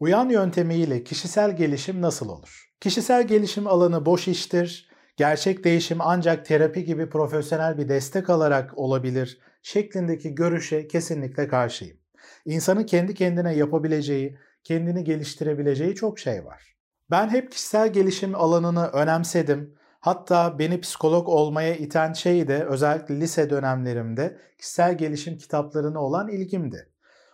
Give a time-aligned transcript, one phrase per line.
[0.00, 2.70] Uyan yöntemiyle kişisel gelişim nasıl olur?
[2.80, 4.90] Kişisel gelişim alanı boş iştir.
[5.16, 11.98] Gerçek değişim ancak terapi gibi profesyonel bir destek alarak olabilir şeklindeki görüşe kesinlikle karşıyım.
[12.44, 16.76] İnsanın kendi kendine yapabileceği, kendini geliştirebileceği çok şey var.
[17.10, 19.74] Ben hep kişisel gelişim alanını önemsedim.
[20.00, 26.88] Hatta beni psikolog olmaya iten şey de özellikle lise dönemlerimde kişisel gelişim kitaplarına olan ilgimdi.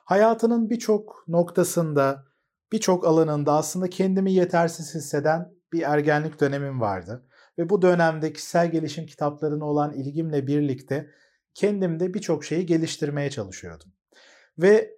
[0.05, 2.30] Hayatının birçok noktasında,
[2.73, 7.27] birçok alanında aslında kendimi yetersiz hisseden bir ergenlik dönemim vardı.
[7.59, 11.11] Ve bu dönemde kişisel gelişim kitaplarına olan ilgimle birlikte
[11.55, 13.93] kendimde birçok şeyi geliştirmeye çalışıyordum.
[14.59, 14.91] Ve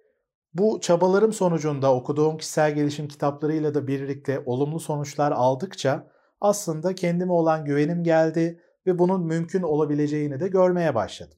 [0.53, 6.07] bu çabalarım sonucunda okuduğum kişisel gelişim kitaplarıyla da birlikte olumlu sonuçlar aldıkça
[6.41, 11.37] aslında kendime olan güvenim geldi ve bunun mümkün olabileceğini de görmeye başladım.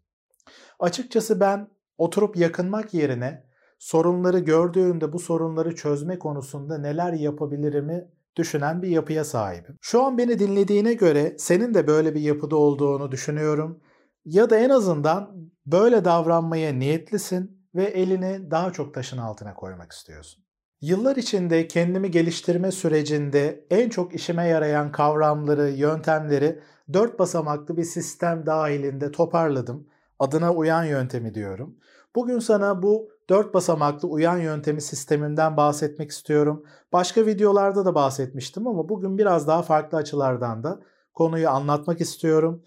[0.80, 3.45] Açıkçası ben oturup yakınmak yerine
[3.80, 9.78] sorunları gördüğümde bu sorunları çözme konusunda neler yapabilirimi düşünen bir yapıya sahibim.
[9.82, 13.82] Şu an beni dinlediğine göre senin de böyle bir yapıda olduğunu düşünüyorum
[14.26, 20.44] ya da en azından böyle davranmaya niyetlisin ve elini daha çok taşın altına koymak istiyorsun.
[20.82, 26.60] Yıllar içinde kendimi geliştirme sürecinde en çok işime yarayan kavramları, yöntemleri
[26.94, 29.88] dört basamaklı bir sistem dahilinde toparladım.
[30.20, 31.78] Adına uyan yöntemi diyorum.
[32.16, 36.64] Bugün sana bu dört basamaklı uyan yöntemi sisteminden bahsetmek istiyorum.
[36.94, 40.80] Başka videolarda da bahsetmiştim ama bugün biraz daha farklı açılardan da
[41.14, 42.64] konuyu anlatmak istiyorum.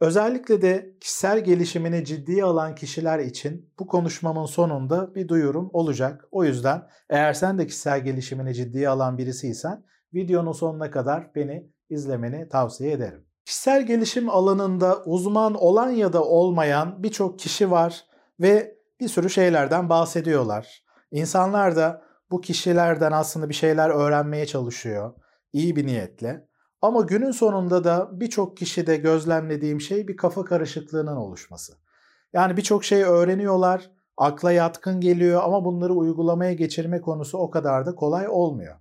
[0.00, 6.24] Özellikle de kişisel gelişimini ciddiye alan kişiler için bu konuşmamın sonunda bir duyurum olacak.
[6.30, 9.84] O yüzden eğer sen de kişisel gelişimini ciddiye alan birisiysen
[10.14, 13.26] videonun sonuna kadar beni izlemeni tavsiye ederim.
[13.44, 18.04] Kişisel gelişim alanında uzman olan ya da olmayan birçok kişi var
[18.40, 20.84] ve bir sürü şeylerden bahsediyorlar.
[21.10, 25.14] İnsanlar da bu kişilerden aslında bir şeyler öğrenmeye çalışıyor
[25.52, 26.48] iyi bir niyetle.
[26.82, 31.72] Ama günün sonunda da birçok kişide gözlemlediğim şey bir kafa karışıklığının oluşması.
[32.32, 37.94] Yani birçok şey öğreniyorlar, akla yatkın geliyor ama bunları uygulamaya geçirme konusu o kadar da
[37.94, 38.76] kolay olmuyor.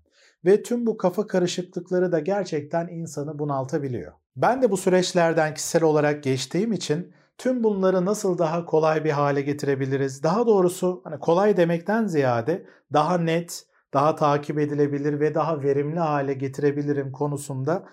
[0.45, 4.13] Ve tüm bu kafa karışıklıkları da gerçekten insanı bunaltabiliyor.
[4.35, 9.41] Ben de bu süreçlerden kişisel olarak geçtiğim için tüm bunları nasıl daha kolay bir hale
[9.41, 10.23] getirebiliriz?
[10.23, 16.33] Daha doğrusu hani kolay demekten ziyade daha net, daha takip edilebilir ve daha verimli hale
[16.33, 17.85] getirebilirim konusunda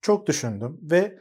[0.00, 1.18] çok düşündüm ve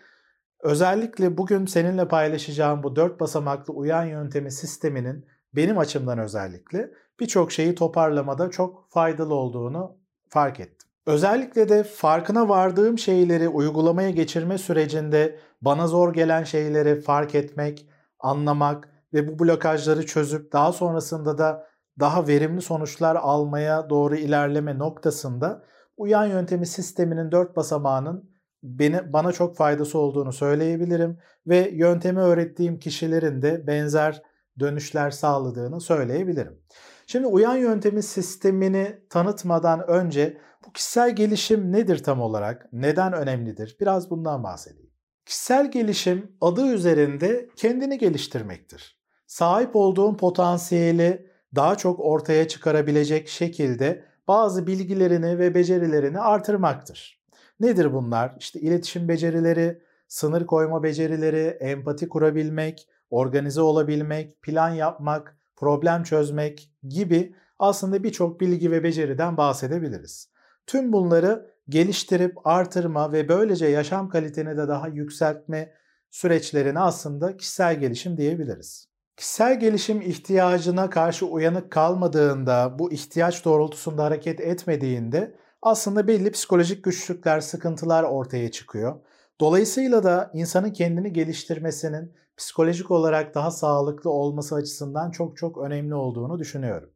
[0.64, 5.26] özellikle bugün seninle paylaşacağım bu dört basamaklı uyan yöntemi sisteminin
[5.56, 9.98] benim açımdan özellikle birçok şeyi toparlamada çok faydalı olduğunu
[10.30, 10.75] fark ettim.
[11.06, 17.90] Özellikle de farkına vardığım şeyleri uygulamaya geçirme sürecinde bana zor gelen şeyleri fark etmek,
[18.20, 21.68] anlamak ve bu blokajları çözüp daha sonrasında da
[22.00, 25.64] daha verimli sonuçlar almaya doğru ilerleme noktasında
[25.98, 28.30] uyan yöntemi sisteminin dört basamağının
[28.64, 31.18] beni, bana çok faydası olduğunu söyleyebilirim
[31.48, 34.22] ve yöntemi öğrettiğim kişilerin de benzer
[34.60, 36.60] dönüşler sağladığını söyleyebilirim.
[37.08, 40.38] Şimdi uyan yöntemi sistemini tanıtmadan önce
[40.76, 42.68] kişisel gelişim nedir tam olarak?
[42.74, 43.78] Neden önemlidir?
[43.82, 44.92] Biraz bundan bahsedeyim.
[45.26, 49.00] Kişisel gelişim adı üzerinde kendini geliştirmektir.
[49.28, 57.26] Sahip olduğun potansiyeli daha çok ortaya çıkarabilecek şekilde bazı bilgilerini ve becerilerini artırmaktır.
[57.60, 58.36] Nedir bunlar?
[58.40, 67.36] İşte iletişim becerileri, sınır koyma becerileri, empati kurabilmek, organize olabilmek, plan yapmak, problem çözmek gibi
[67.60, 70.35] aslında birçok bilgi ve beceriden bahsedebiliriz.
[70.68, 75.74] Tüm bunları geliştirip artırma ve böylece yaşam kaliteni de daha yükseltme
[76.12, 78.90] süreçlerine aslında kişisel gelişim diyebiliriz.
[79.18, 87.40] Kişisel gelişim ihtiyacına karşı uyanık kalmadığında, bu ihtiyaç doğrultusunda hareket etmediğinde aslında belli psikolojik güçlükler,
[87.40, 89.00] sıkıntılar ortaya çıkıyor.
[89.40, 96.40] Dolayısıyla da insanın kendini geliştirmesinin psikolojik olarak daha sağlıklı olması açısından çok çok önemli olduğunu
[96.40, 96.95] düşünüyorum.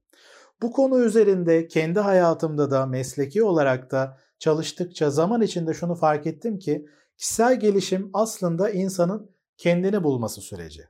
[0.61, 6.59] Bu konu üzerinde kendi hayatımda da mesleki olarak da çalıştıkça zaman içinde şunu fark ettim
[6.59, 6.85] ki
[7.17, 10.83] kişisel gelişim aslında insanın kendini bulması süreci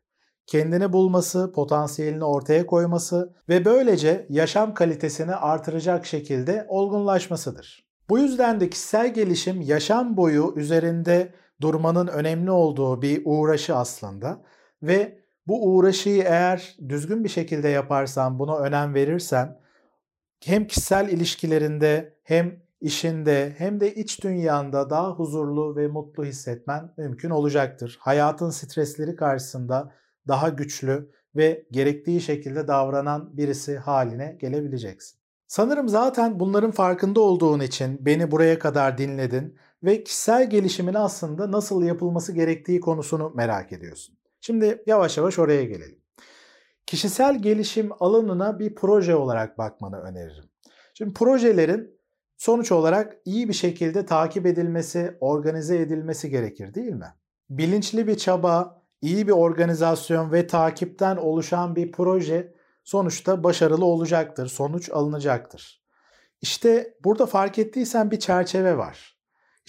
[0.49, 7.89] kendini bulması, potansiyelini ortaya koyması ve böylece yaşam kalitesini artıracak şekilde olgunlaşmasıdır.
[8.09, 14.41] Bu yüzden de kişisel gelişim yaşam boyu üzerinde durmanın önemli olduğu bir uğraşı aslında
[14.83, 19.59] ve bu uğraşıyı eğer düzgün bir şekilde yaparsan, buna önem verirsen
[20.45, 27.29] hem kişisel ilişkilerinde hem işinde hem de iç dünyanda daha huzurlu ve mutlu hissetmen mümkün
[27.29, 27.97] olacaktır.
[28.01, 29.91] Hayatın stresleri karşısında
[30.27, 35.19] daha güçlü ve gerektiği şekilde davranan birisi haline gelebileceksin.
[35.47, 41.83] Sanırım zaten bunların farkında olduğun için beni buraya kadar dinledin ve kişisel gelişimin aslında nasıl
[41.83, 44.18] yapılması gerektiği konusunu merak ediyorsun.
[44.41, 46.01] Şimdi yavaş yavaş oraya gelelim.
[46.85, 50.49] Kişisel gelişim alanına bir proje olarak bakmanı öneririm.
[50.93, 51.99] Şimdi projelerin
[52.37, 57.13] sonuç olarak iyi bir şekilde takip edilmesi, organize edilmesi gerekir değil mi?
[57.49, 62.53] Bilinçli bir çaba, iyi bir organizasyon ve takipten oluşan bir proje
[62.83, 65.83] sonuçta başarılı olacaktır, sonuç alınacaktır.
[66.41, 69.18] İşte burada fark ettiysen bir çerçeve var.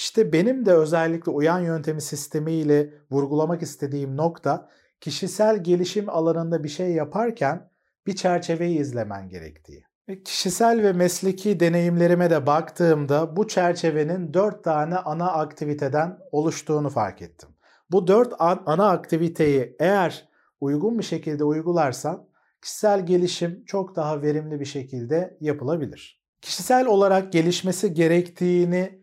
[0.01, 4.69] İşte benim de özellikle uyan yöntemi sistemiyle vurgulamak istediğim nokta
[5.01, 7.71] kişisel gelişim alanında bir şey yaparken
[8.07, 9.85] bir çerçeveyi izlemen gerektiği.
[10.25, 17.49] Kişisel ve mesleki deneyimlerime de baktığımda bu çerçevenin dört tane ana aktiviteden oluştuğunu fark ettim.
[17.91, 20.29] Bu dört ana aktiviteyi eğer
[20.61, 22.29] uygun bir şekilde uygularsan
[22.63, 26.21] kişisel gelişim çok daha verimli bir şekilde yapılabilir.
[26.41, 29.00] Kişisel olarak gelişmesi gerektiğini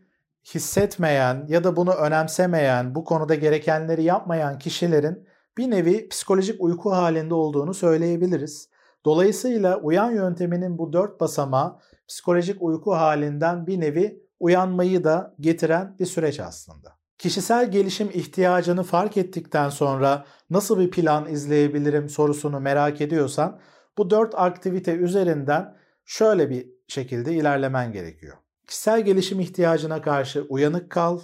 [0.55, 5.27] hissetmeyen ya da bunu önemsemeyen, bu konuda gerekenleri yapmayan kişilerin
[5.57, 8.69] bir nevi psikolojik uyku halinde olduğunu söyleyebiliriz.
[9.05, 16.05] Dolayısıyla uyan yönteminin bu dört basamağı psikolojik uyku halinden bir nevi uyanmayı da getiren bir
[16.05, 16.97] süreç aslında.
[17.17, 23.59] Kişisel gelişim ihtiyacını fark ettikten sonra nasıl bir plan izleyebilirim sorusunu merak ediyorsan
[23.97, 28.37] bu dört aktivite üzerinden şöyle bir şekilde ilerlemen gerekiyor.
[28.67, 31.19] Kişisel gelişim ihtiyacına karşı uyanık kal,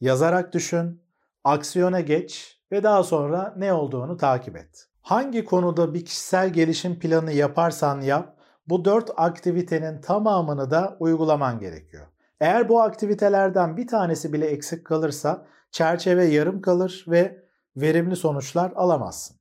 [0.00, 1.02] yazarak düşün,
[1.44, 4.88] aksiyona geç ve daha sonra ne olduğunu takip et.
[5.02, 8.36] Hangi konuda bir kişisel gelişim planı yaparsan yap,
[8.66, 12.06] bu dört aktivitenin tamamını da uygulaman gerekiyor.
[12.40, 17.44] Eğer bu aktivitelerden bir tanesi bile eksik kalırsa çerçeve yarım kalır ve
[17.76, 19.39] verimli sonuçlar alamazsın.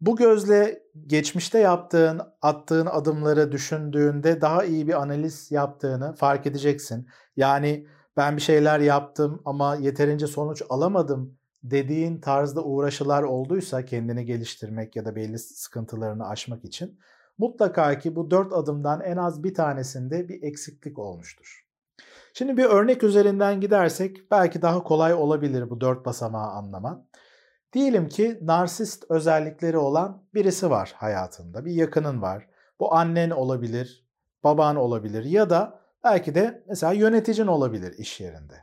[0.00, 7.08] Bu gözle geçmişte yaptığın, attığın adımları düşündüğünde daha iyi bir analiz yaptığını fark edeceksin.
[7.36, 14.96] Yani ben bir şeyler yaptım ama yeterince sonuç alamadım dediğin tarzda uğraşılar olduysa kendini geliştirmek
[14.96, 16.98] ya da belli sıkıntılarını aşmak için
[17.38, 21.66] mutlaka ki bu dört adımdan en az bir tanesinde bir eksiklik olmuştur.
[22.34, 27.06] Şimdi bir örnek üzerinden gidersek belki daha kolay olabilir bu dört basamağı anlaman.
[27.76, 32.48] Diyelim ki narsist özellikleri olan birisi var hayatında, bir yakının var.
[32.80, 34.06] Bu annen olabilir,
[34.44, 38.54] baban olabilir ya da belki de mesela yöneticin olabilir iş yerinde.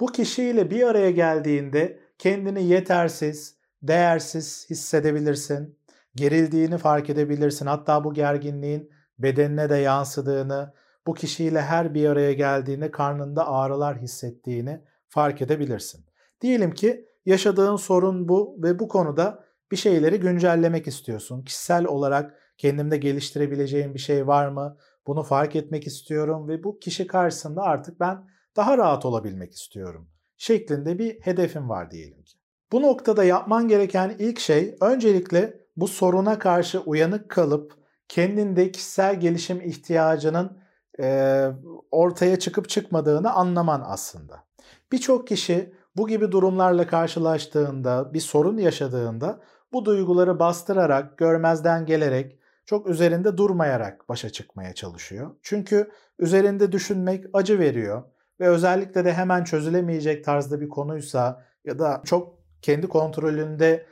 [0.00, 5.78] Bu kişiyle bir araya geldiğinde kendini yetersiz, değersiz hissedebilirsin.
[6.14, 7.66] Gerildiğini fark edebilirsin.
[7.66, 10.72] Hatta bu gerginliğin bedenine de yansıdığını,
[11.06, 16.04] bu kişiyle her bir araya geldiğinde karnında ağrılar hissettiğini fark edebilirsin.
[16.40, 21.42] Diyelim ki yaşadığın sorun bu ve bu konuda bir şeyleri güncellemek istiyorsun.
[21.42, 24.76] Kişisel olarak kendimde geliştirebileceğim bir şey var mı?
[25.06, 30.98] Bunu fark etmek istiyorum ve bu kişi karşısında artık ben daha rahat olabilmek istiyorum şeklinde
[30.98, 32.38] bir hedefim var diyelim ki.
[32.72, 37.72] Bu noktada yapman gereken ilk şey öncelikle bu soruna karşı uyanık kalıp
[38.08, 40.58] kendinde kişisel gelişim ihtiyacının
[41.00, 41.46] e,
[41.90, 44.44] ortaya çıkıp çıkmadığını anlaman aslında.
[44.92, 49.40] Birçok kişi bu gibi durumlarla karşılaştığında, bir sorun yaşadığında
[49.72, 55.30] bu duyguları bastırarak, görmezden gelerek, çok üzerinde durmayarak başa çıkmaya çalışıyor.
[55.42, 58.02] Çünkü üzerinde düşünmek acı veriyor
[58.40, 63.86] ve özellikle de hemen çözülemeyecek tarzda bir konuysa ya da çok kendi kontrolünde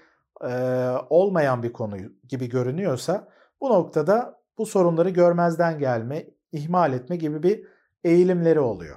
[0.45, 0.49] e,
[1.11, 1.97] olmayan bir konu
[2.29, 3.29] gibi görünüyorsa
[3.61, 7.67] bu noktada bu sorunları görmezden gelme, ihmal etme gibi bir
[8.05, 8.97] eğilimleri oluyor.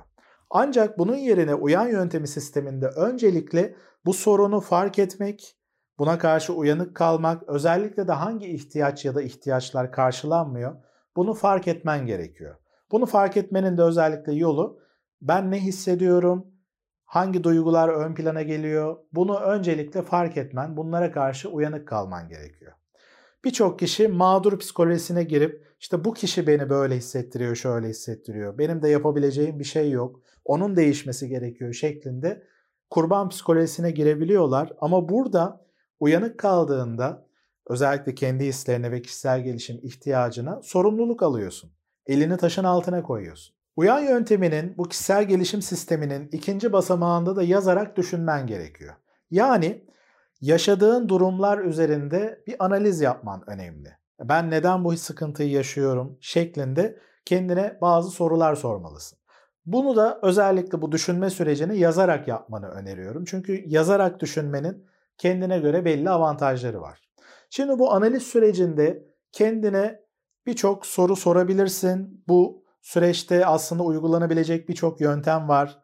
[0.50, 3.76] Ancak bunun yerine uyan yöntemi sisteminde öncelikle
[4.06, 5.56] bu sorunu fark etmek,
[6.00, 10.76] buna karşı uyanık kalmak, özellikle de hangi ihtiyaç ya da ihtiyaçlar karşılanmıyor,
[11.16, 12.56] bunu fark etmen gerekiyor.
[12.92, 14.80] Bunu fark etmenin de özellikle yolu
[15.22, 16.48] ben ne hissediyorum,
[17.06, 22.72] hangi duygular ön plana geliyor, bunu öncelikle fark etmen, bunlara karşı uyanık kalman gerekiyor.
[23.46, 28.58] Birçok kişi mağdur psikolojisine girip işte bu kişi beni böyle hissettiriyor, şöyle hissettiriyor.
[28.58, 30.22] Benim de yapabileceğim bir şey yok.
[30.50, 32.44] Onun değişmesi gerekiyor şeklinde
[32.90, 34.74] kurban psikolojisine girebiliyorlar.
[34.82, 35.66] Ama burada
[36.00, 37.26] uyanık kaldığında
[37.68, 41.72] özellikle kendi hislerine ve kişisel gelişim ihtiyacına sorumluluk alıyorsun.
[42.08, 43.56] Elini taşın altına koyuyorsun.
[43.76, 48.94] Uyan yönteminin bu kişisel gelişim sisteminin ikinci basamağında da yazarak düşünmen gerekiyor.
[49.32, 49.86] Yani
[50.42, 53.90] yaşadığın durumlar üzerinde bir analiz yapman önemli.
[54.20, 59.19] Ben neden bu sıkıntıyı yaşıyorum şeklinde kendine bazı sorular sormalısın.
[59.66, 63.26] Bunu da özellikle bu düşünme sürecini yazarak yapmanı öneriyorum.
[63.26, 64.86] Çünkü yazarak düşünmenin
[65.18, 67.10] kendine göre belli avantajları var.
[67.50, 70.00] Şimdi bu analiz sürecinde kendine
[70.46, 72.24] birçok soru sorabilirsin.
[72.28, 75.80] Bu süreçte aslında uygulanabilecek birçok yöntem var.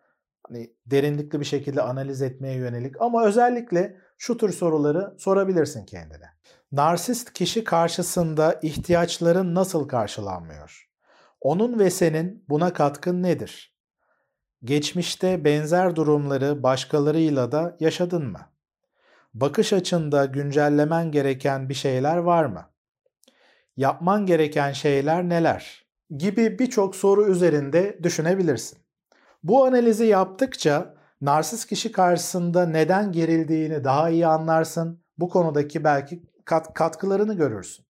[0.48, 6.26] Hani derinlikli bir şekilde analiz etmeye yönelik ama özellikle şu tür soruları sorabilirsin kendine.
[6.72, 10.85] Narsist kişi karşısında ihtiyaçların nasıl karşılanmıyor?
[11.46, 13.76] Onun ve senin buna katkın nedir?
[14.64, 18.40] Geçmişte benzer durumları başkalarıyla da yaşadın mı?
[19.34, 22.70] Bakış açında güncellemen gereken bir şeyler var mı?
[23.78, 25.86] Yapman gereken şeyler neler?
[26.18, 28.80] Gibi birçok soru üzerinde düşünebilirsin.
[29.44, 35.04] Bu analizi yaptıkça narsist kişi karşısında neden gerildiğini daha iyi anlarsın.
[35.18, 37.85] Bu konudaki belki kat, katkılarını görürsün.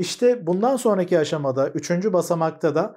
[0.00, 2.96] İşte bundan sonraki aşamada, üçüncü basamakta da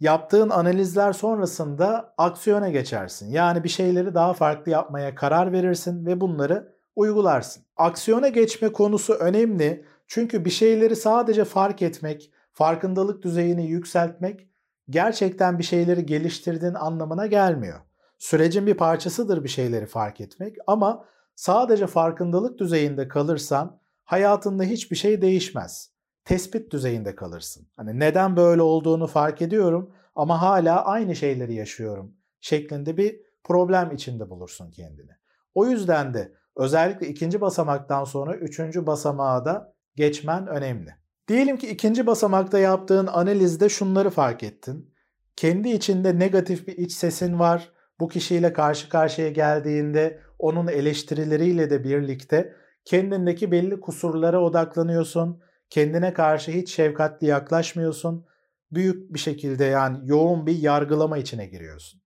[0.00, 3.30] yaptığın analizler sonrasında aksiyona geçersin.
[3.30, 7.64] Yani bir şeyleri daha farklı yapmaya karar verirsin ve bunları uygularsın.
[7.76, 14.48] Aksiyona geçme konusu önemli çünkü bir şeyleri sadece fark etmek, farkındalık düzeyini yükseltmek
[14.90, 17.80] gerçekten bir şeyleri geliştirdiğin anlamına gelmiyor.
[18.18, 25.22] Sürecin bir parçasıdır bir şeyleri fark etmek ama sadece farkındalık düzeyinde kalırsan hayatında hiçbir şey
[25.22, 25.91] değişmez.
[26.24, 27.68] Tespit düzeyinde kalırsın.
[27.76, 34.30] Hani neden böyle olduğunu fark ediyorum ama hala aynı şeyleri yaşıyorum şeklinde bir problem içinde
[34.30, 35.10] bulursun kendini.
[35.54, 40.94] O yüzden de özellikle ikinci basamaktan sonra üçüncü basamağa da geçmen önemli.
[41.28, 44.94] Diyelim ki ikinci basamakta yaptığın analizde şunları fark ettin.
[45.36, 47.72] Kendi içinde negatif bir iç sesin var.
[48.00, 55.42] Bu kişiyle karşı karşıya geldiğinde onun eleştirileriyle de birlikte kendindeki belli kusurlara odaklanıyorsun.
[55.72, 58.26] Kendine karşı hiç şefkatli yaklaşmıyorsun.
[58.72, 62.02] Büyük bir şekilde yani yoğun bir yargılama içine giriyorsun.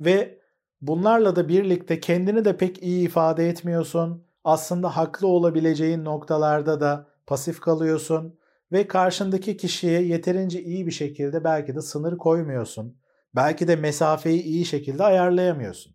[0.00, 0.38] Ve
[0.80, 4.24] bunlarla da birlikte kendini de pek iyi ifade etmiyorsun.
[4.44, 8.38] Aslında haklı olabileceğin noktalarda da pasif kalıyorsun
[8.72, 12.98] ve karşındaki kişiye yeterince iyi bir şekilde belki de sınır koymuyorsun.
[13.36, 15.94] Belki de mesafeyi iyi şekilde ayarlayamıyorsun.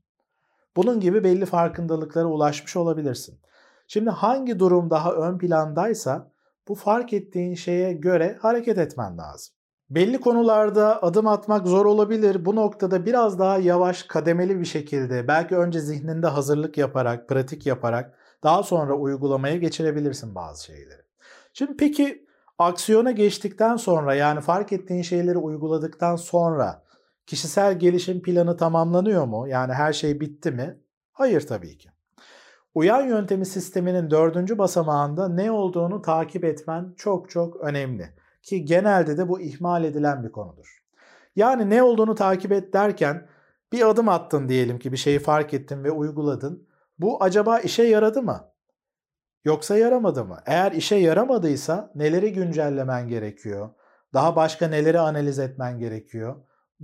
[0.76, 3.40] Bunun gibi belli farkındalıklara ulaşmış olabilirsin.
[3.88, 6.33] Şimdi hangi durum daha ön plandaysa
[6.68, 9.56] bu fark ettiğin şeye göre hareket etmen lazım.
[9.90, 12.46] Belli konularda adım atmak zor olabilir.
[12.46, 18.14] Bu noktada biraz daha yavaş, kademeli bir şekilde belki önce zihninde hazırlık yaparak, pratik yaparak
[18.44, 21.02] daha sonra uygulamaya geçirebilirsin bazı şeyleri.
[21.54, 22.26] Şimdi peki
[22.58, 26.84] aksiyona geçtikten sonra yani fark ettiğin şeyleri uyguladıktan sonra
[27.26, 29.48] kişisel gelişim planı tamamlanıyor mu?
[29.48, 30.80] Yani her şey bitti mi?
[31.12, 31.93] Hayır tabii ki.
[32.76, 38.10] Uyan yöntemi sisteminin dördüncü basamağında ne olduğunu takip etmen çok çok önemli.
[38.42, 40.84] Ki genelde de bu ihmal edilen bir konudur.
[41.36, 43.28] Yani ne olduğunu takip et derken
[43.72, 46.68] bir adım attın diyelim ki bir şeyi fark ettin ve uyguladın.
[47.00, 48.50] Bu acaba işe yaradı mı?
[49.46, 50.40] Yoksa yaramadı mı?
[50.46, 53.70] Eğer işe yaramadıysa neleri güncellemen gerekiyor?
[54.14, 56.36] Daha başka neleri analiz etmen gerekiyor?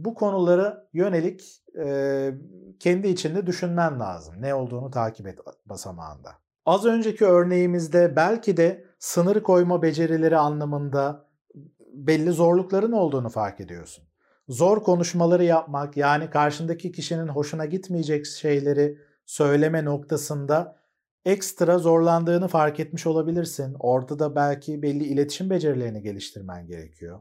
[0.06, 2.32] Bu konuları yönelik e,
[2.80, 4.36] kendi içinde düşünmen lazım.
[4.40, 6.32] Ne olduğunu takip et basamağında.
[6.66, 11.26] Az önceki örneğimizde belki de sınır koyma becerileri anlamında
[11.94, 14.04] belli zorlukların olduğunu fark ediyorsun.
[14.50, 20.76] Zor konuşmaları yapmak yani karşındaki kişinin hoşuna gitmeyecek şeyleri söyleme noktasında
[21.26, 23.76] ekstra zorlandığını fark etmiş olabilirsin.
[23.80, 27.20] Orada da belki belli iletişim becerilerini geliştirmen gerekiyor.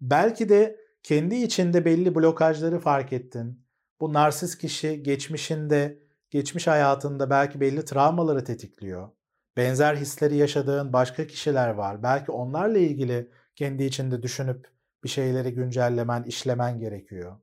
[0.00, 3.66] Belki de kendi içinde belli blokajları fark ettin.
[4.00, 5.98] Bu narsist kişi geçmişinde,
[6.30, 9.08] geçmiş hayatında belki belli travmaları tetikliyor.
[9.56, 12.02] Benzer hisleri yaşadığın başka kişiler var.
[12.02, 14.68] Belki onlarla ilgili kendi içinde düşünüp
[15.04, 17.36] bir şeyleri güncellemen, işlemen gerekiyor.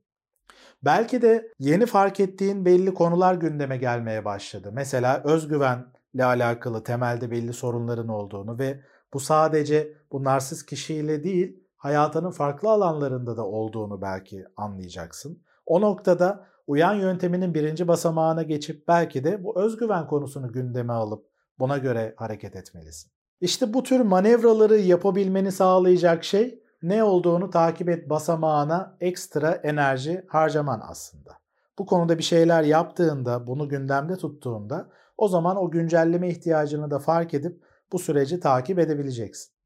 [0.84, 4.70] Belki de yeni fark ettiğin belli konular gündeme gelmeye başladı.
[4.72, 8.80] Mesela özgüvenle alakalı temelde belli sorunların olduğunu ve
[9.14, 15.42] bu sadece bu narsist kişiyle değil, hayatının farklı alanlarında da olduğunu belki anlayacaksın.
[15.66, 21.26] O noktada uyan yönteminin birinci basamağına geçip belki de bu özgüven konusunu gündeme alıp
[21.58, 23.12] buna göre hareket etmelisin.
[23.40, 30.80] İşte bu tür manevraları yapabilmeni sağlayacak şey ne olduğunu takip et basamağına ekstra enerji harcaman
[30.88, 31.38] aslında.
[31.78, 37.34] Bu konuda bir şeyler yaptığında, bunu gündemde tuttuğunda o zaman o güncelleme ihtiyacını da fark
[37.34, 39.57] edip bu süreci takip edebileceksin.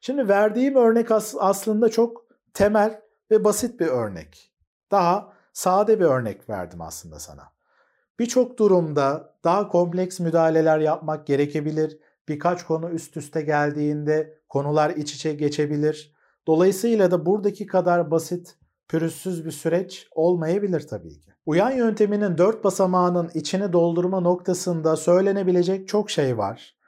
[0.00, 4.52] Şimdi verdiğim örnek aslında çok temel ve basit bir örnek.
[4.90, 7.42] Daha sade bir örnek verdim aslında sana.
[8.18, 11.98] Birçok durumda daha kompleks müdahaleler yapmak gerekebilir.
[12.28, 16.14] Birkaç konu üst üste geldiğinde konular iç içe geçebilir.
[16.46, 21.30] Dolayısıyla da buradaki kadar basit, pürüzsüz bir süreç olmayabilir tabii ki.
[21.46, 26.79] Uyan yönteminin dört basamağının içini doldurma noktasında söylenebilecek çok şey var.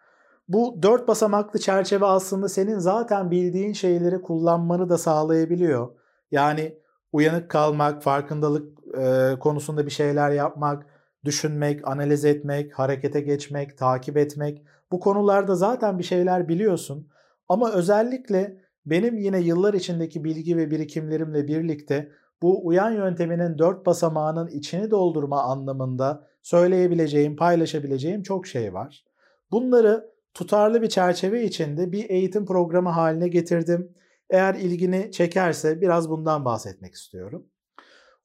[0.52, 5.88] Bu dört basamaklı çerçeve aslında senin zaten bildiğin şeyleri kullanmanı da sağlayabiliyor.
[6.30, 6.78] Yani
[7.12, 10.86] uyanık kalmak, farkındalık e, konusunda bir şeyler yapmak,
[11.24, 14.62] düşünmek, analiz etmek, harekete geçmek, takip etmek.
[14.90, 17.08] Bu konularda zaten bir şeyler biliyorsun.
[17.48, 24.48] Ama özellikle benim yine yıllar içindeki bilgi ve birikimlerimle birlikte bu uyan yönteminin dört basamağının
[24.48, 29.04] içini doldurma anlamında söyleyebileceğim, paylaşabileceğim çok şey var.
[29.50, 33.94] Bunları tutarlı bir çerçeve içinde bir eğitim programı haline getirdim.
[34.30, 37.46] Eğer ilgini çekerse biraz bundan bahsetmek istiyorum.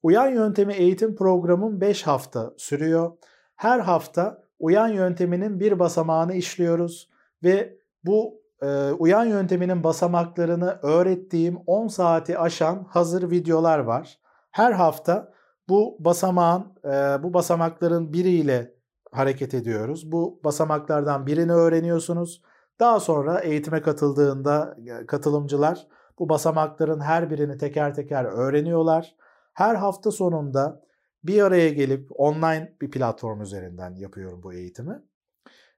[0.03, 3.11] Uyan yöntemi eğitim programım 5 hafta sürüyor.
[3.55, 7.09] Her hafta uyan yönteminin bir basamağını işliyoruz
[7.43, 14.19] ve bu e, uyan yönteminin basamaklarını öğrettiğim 10 saati aşan hazır videolar var.
[14.51, 15.33] Her hafta
[15.69, 18.76] bu basamağın, e, bu basamakların biriyle
[19.17, 20.11] hareket ediyoruz.
[20.11, 22.41] Bu basamaklardan birini öğreniyorsunuz.
[22.79, 25.87] Daha sonra eğitime katıldığında katılımcılar
[26.19, 29.15] bu basamakların her birini teker teker öğreniyorlar.
[29.53, 30.81] Her hafta sonunda
[31.23, 35.01] bir araya gelip online bir platform üzerinden yapıyorum bu eğitimi.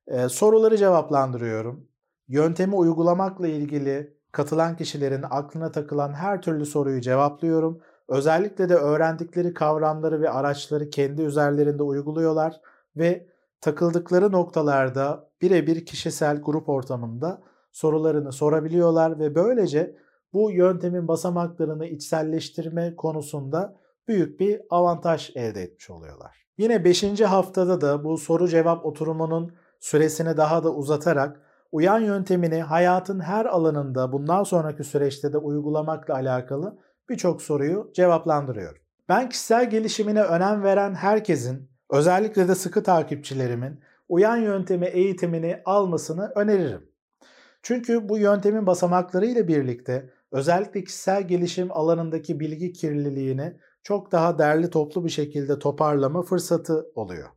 [0.07, 1.87] Ee, soruları cevaplandırıyorum.
[2.27, 7.81] Yöntemi uygulamakla ilgili katılan kişilerin aklına takılan her türlü soruyu cevaplıyorum.
[8.07, 12.61] Özellikle de öğrendikleri kavramları ve araçları kendi üzerlerinde uyguluyorlar
[12.95, 13.28] ve
[13.61, 19.95] takıldıkları noktalarda birebir kişisel grup ortamında sorularını sorabiliyorlar ve böylece
[20.33, 23.75] bu yöntemin basamaklarını içselleştirme konusunda
[24.07, 26.45] büyük bir avantaj elde etmiş oluyorlar.
[26.57, 27.21] Yine 5.
[27.21, 34.11] haftada da bu soru cevap oturumunun süresini daha da uzatarak uyan yöntemini hayatın her alanında
[34.11, 36.77] bundan sonraki süreçte de uygulamakla alakalı
[37.09, 38.81] birçok soruyu cevaplandırıyorum.
[39.09, 43.79] Ben kişisel gelişimine önem veren herkesin, özellikle de sıkı takipçilerimin
[44.09, 46.89] uyan yöntemi eğitimini almasını öneririm.
[47.61, 53.53] Çünkü bu yöntemin basamakları ile birlikte özellikle kişisel gelişim alanındaki bilgi kirliliğini
[53.83, 57.29] çok daha derli toplu bir şekilde toparlama fırsatı oluyor.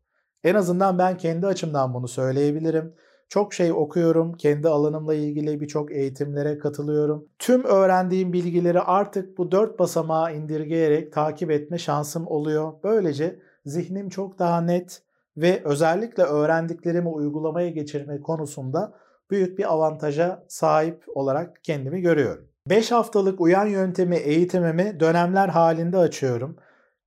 [0.44, 2.94] En azından ben kendi açımdan bunu söyleyebilirim.
[3.28, 7.28] Çok şey okuyorum, kendi alanımla ilgili birçok eğitimlere katılıyorum.
[7.38, 12.72] Tüm öğrendiğim bilgileri artık bu dört basamağa indirgeyerek takip etme şansım oluyor.
[12.84, 15.02] Böylece zihnim çok daha net
[15.36, 18.92] ve özellikle öğrendiklerimi uygulamaya geçirme konusunda
[19.30, 22.48] büyük bir avantaja sahip olarak kendimi görüyorum.
[22.68, 26.56] 5 haftalık uyan yöntemi eğitimimi dönemler halinde açıyorum.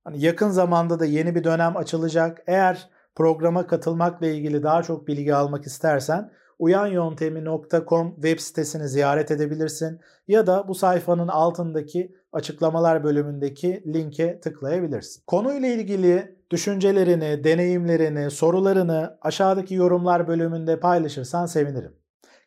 [0.04, 2.42] Hani yakın zamanda da yeni bir dönem açılacak.
[2.46, 10.46] Eğer programa katılmakla ilgili daha çok bilgi almak istersen uyanyöntemi.com web sitesini ziyaret edebilirsin ya
[10.46, 15.22] da bu sayfanın altındaki açıklamalar bölümündeki linke tıklayabilirsin.
[15.26, 21.96] Konuyla ilgili düşüncelerini, deneyimlerini, sorularını aşağıdaki yorumlar bölümünde paylaşırsan sevinirim.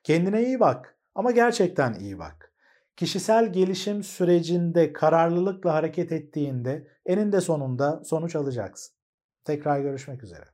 [0.03, 2.53] Kendine iyi bak ama gerçekten iyi bak.
[2.95, 8.95] Kişisel gelişim sürecinde kararlılıkla hareket ettiğinde eninde sonunda sonuç alacaksın.
[9.43, 10.45] Tekrar görüşmek üzere.